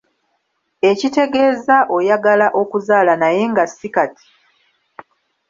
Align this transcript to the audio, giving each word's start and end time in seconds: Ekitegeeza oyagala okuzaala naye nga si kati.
Ekitegeeza 0.89 1.77
oyagala 1.97 2.47
okuzaala 2.61 3.13
naye 3.21 3.41
nga 3.51 3.63
si 3.77 3.87
kati. 3.95 4.27